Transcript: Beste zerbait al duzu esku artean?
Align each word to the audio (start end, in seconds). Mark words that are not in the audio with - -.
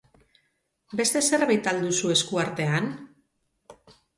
Beste 1.01 1.21
zerbait 1.29 1.69
al 1.73 1.83
duzu 1.85 2.15
esku 2.15 2.41
artean? 2.45 2.89